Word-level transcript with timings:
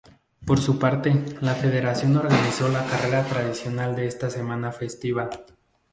Por 0.47 0.59
su 0.59 0.79
parte, 0.79 1.13
la 1.41 1.53
Federación 1.53 2.17
organizó 2.17 2.67
la 2.69 2.83
carrera 2.87 3.23
tradicional 3.23 3.95
de 3.95 4.07
esa 4.07 4.31
semana 4.31 4.71
festiva. 4.71 5.29